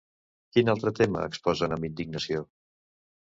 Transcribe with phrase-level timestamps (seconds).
[0.55, 2.43] Quin altre tema exposen amb indignació?